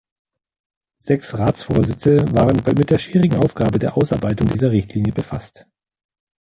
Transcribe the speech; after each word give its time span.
Sechs 0.97 1.37
Ratsvorsitze 1.37 2.21
waren 2.33 2.63
mit 2.75 2.89
der 2.89 2.97
schwierigen 2.97 3.35
Aufgabe 3.37 3.77
der 3.77 3.95
Ausarbeitung 3.95 4.49
dieser 4.49 4.71
Richtlinie 4.71 5.13
befasst. 5.13 5.67